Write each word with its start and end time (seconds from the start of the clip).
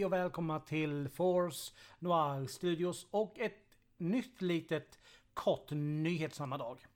Hej 0.00 0.04
och 0.04 0.12
välkomna 0.12 0.60
till 0.60 1.08
Force 1.08 1.72
Noir 1.98 2.46
Studios 2.46 3.06
och 3.10 3.38
ett 3.38 3.76
nytt 3.96 4.42
litet 4.42 4.98
kort 5.34 5.70
nyhetssammandrag. 5.70 6.86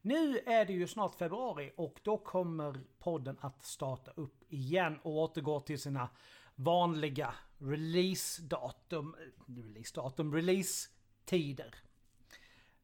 Nu 0.00 0.38
är 0.38 0.64
det 0.64 0.72
ju 0.72 0.86
snart 0.86 1.14
februari 1.14 1.72
och 1.76 2.00
då 2.02 2.18
kommer 2.18 2.80
podden 2.98 3.36
att 3.40 3.62
starta 3.62 4.10
upp 4.10 4.42
igen 4.48 4.98
och 5.02 5.12
återgå 5.12 5.60
till 5.60 5.78
sina 5.78 6.08
vanliga 6.54 7.34
releasedatum, 7.58 9.16
releasedatum, 9.46 10.34
release-tider. 10.34 11.74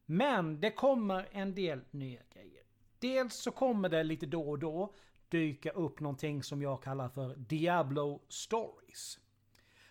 Men 0.05 0.59
det 0.59 0.71
kommer 0.71 1.29
en 1.31 1.55
del 1.55 1.81
nya 1.91 2.21
grejer. 2.33 2.63
Dels 2.99 3.35
så 3.35 3.51
kommer 3.51 3.89
det 3.89 4.03
lite 4.03 4.25
då 4.25 4.49
och 4.49 4.59
då 4.59 4.93
dyka 5.31 5.69
upp 5.71 5.99
någonting 5.99 6.43
som 6.43 6.61
jag 6.61 6.83
kallar 6.83 7.09
för 7.09 7.35
Diablo 7.35 8.21
Stories. 8.27 9.19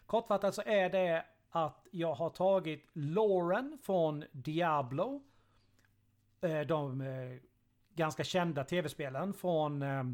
Kortfattat 0.06 0.54
så 0.54 0.62
är 0.66 0.90
det 0.90 1.26
att 1.50 1.86
jag 1.90 2.14
har 2.14 2.30
tagit 2.30 2.86
Lauren 2.92 3.78
från 3.82 4.24
Diablo. 4.32 5.22
Eh, 6.40 6.60
de 6.60 7.00
eh, 7.00 7.38
ganska 7.94 8.24
kända 8.24 8.64
tv-spelen 8.64 9.34
från 9.34 9.82
eh, 9.82 10.04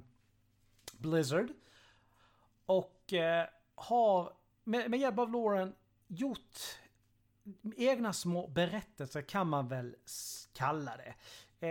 Blizzard. 0.99 1.49
Och 2.67 3.13
har 3.75 4.33
med 4.65 5.01
hjälp 5.01 5.19
av 5.19 5.33
Lauren 5.33 5.75
gjort 6.07 6.59
egna 7.77 8.13
små 8.13 8.47
berättelser 8.47 9.23
kan 9.23 9.49
man 9.49 9.69
väl 9.69 9.97
kalla 10.53 10.97
det. 10.97 11.15
Eh, 11.61 11.69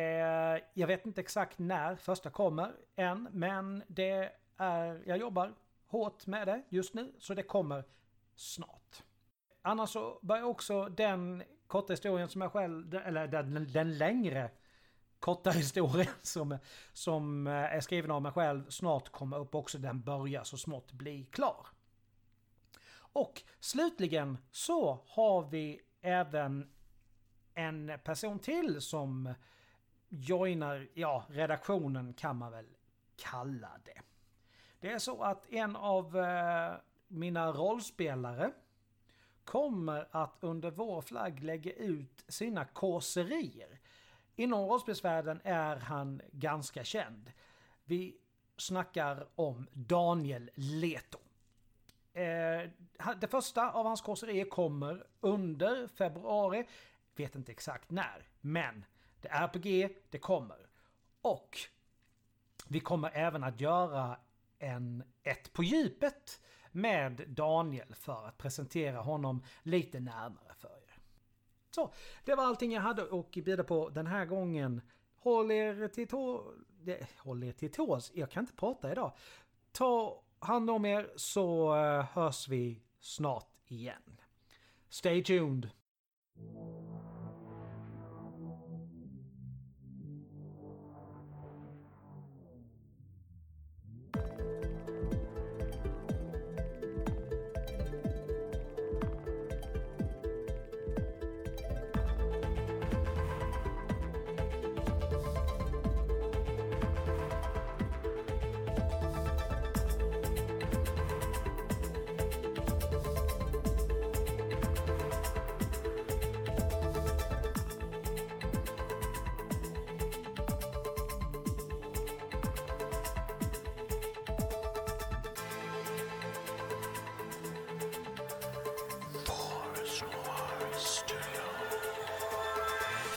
jag 0.74 0.88
vet 0.88 1.06
inte 1.06 1.22
exakt 1.22 1.60
när 1.60 1.96
första 1.96 2.30
kommer 2.30 2.76
än, 2.96 3.28
men 3.32 3.84
det 3.88 4.32
är, 4.58 5.04
jag 5.06 5.18
jobbar 5.18 5.54
hårt 5.86 6.28
med 6.28 6.48
det 6.48 6.64
just 6.70 6.94
nu, 6.94 7.14
så 7.20 7.34
det 7.34 7.44
kommer 7.44 7.84
snart. 8.36 9.04
Annars 9.62 9.90
så 9.90 10.20
börjar 10.22 10.44
också 10.44 10.86
den 10.86 11.44
korta 11.68 11.94
historien 11.94 12.30
som 12.30 12.42
jag 12.42 12.52
själv, 12.52 12.96
eller 12.96 13.28
den, 13.28 13.68
den 13.72 13.98
längre 13.98 14.52
korta 15.20 15.50
historien 15.52 16.14
som, 16.22 16.58
som 16.94 17.48
eh, 17.48 17.54
är 17.54 17.80
skriven 17.80 18.12
av 18.12 18.22
mig 18.22 18.32
själv 18.32 18.70
snart 18.70 19.10
komma 19.10 19.38
upp 19.38 19.56
också. 19.56 19.78
Den 19.78 20.02
börjar 20.02 20.44
så 20.44 20.58
smått 20.58 20.92
bli 20.92 21.26
klar. 21.26 21.68
Och 22.98 23.42
slutligen 23.60 24.38
så 24.52 25.04
har 25.08 25.50
vi 25.50 25.82
även 26.02 26.72
en 27.54 27.92
person 28.04 28.40
till 28.40 28.82
som 28.82 29.34
joinar, 30.10 30.88
ja, 30.94 31.26
redaktionen 31.30 32.14
kan 32.14 32.38
man 32.38 32.52
väl 32.52 32.66
kalla 33.16 33.72
det. 33.84 34.02
Det 34.80 34.92
är 34.92 35.00
så 35.00 35.24
att 35.24 35.50
en 35.50 35.76
av 35.76 36.18
eh, 36.18 36.74
mina 37.08 37.52
rollspelare 37.52 38.52
kommer 39.44 40.08
att 40.12 40.38
under 40.40 40.72
vår 40.72 41.02
flagg 41.02 41.44
lägga 41.44 41.74
ut 41.74 42.26
sina 42.28 42.66
kåserier. 42.66 43.80
Inom 44.36 44.70
rollspelsvärlden 44.70 45.42
är 45.44 45.76
han 45.76 46.22
ganska 46.32 46.84
känd. 46.84 47.32
Vi 47.84 48.18
snackar 48.58 49.28
om 49.36 49.68
Daniel 49.74 50.52
Leto. 50.56 51.20
Eh, 52.14 52.70
det 53.22 53.28
första 53.30 53.72
av 53.72 53.86
hans 53.86 54.02
kåserier 54.02 54.46
kommer 54.46 55.08
under 55.20 55.88
februari. 55.88 56.68
Vet 57.16 57.36
inte 57.36 57.52
exakt 57.52 57.92
när, 57.92 58.28
men 58.42 58.86
det 59.26 59.32
är 59.32 59.48
på 59.48 59.60
G, 59.60 59.90
det 60.10 60.20
kommer. 60.20 60.58
Och 61.22 61.58
vi 62.68 62.80
kommer 62.80 63.12
även 63.14 63.44
att 63.44 63.62
göra 63.62 64.18
en 64.60 65.04
ett 65.24 65.54
på 65.54 65.64
djupet 65.64 66.42
med 66.72 67.24
Daniel 67.28 67.96
för 67.96 68.28
att 68.28 68.38
presentera 68.38 69.00
honom 69.00 69.44
lite 69.64 70.00
närmare 70.00 70.54
för 70.58 70.68
er. 70.68 70.98
Så, 71.72 71.94
det 72.26 72.36
var 72.36 72.44
allting 72.44 72.72
jag 72.72 72.82
hade 72.82 73.20
att 73.20 73.32
bjuda 73.32 73.64
på 73.64 73.90
den 73.90 74.08
här 74.08 74.26
gången. 74.26 74.82
Håll 75.16 75.52
er 75.52 75.88
till 75.88 76.08
tå... 76.08 76.54
Håll 77.18 77.44
er 77.44 77.52
till 77.52 77.72
tås. 77.72 78.12
Jag 78.16 78.32
kan 78.32 78.44
inte 78.44 78.54
prata 78.54 78.92
idag. 78.92 79.12
Ta 79.72 80.24
hand 80.40 80.70
om 80.70 80.86
er 80.86 81.14
så 81.16 81.76
eh, 81.76 82.06
hörs 82.06 82.48
vi 82.48 82.82
snart 83.00 83.50
igen. 83.68 84.20
Stay 84.90 85.24
tuned! 85.24 85.70